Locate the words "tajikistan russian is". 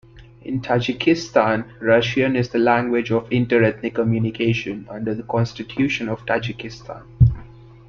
0.63-2.49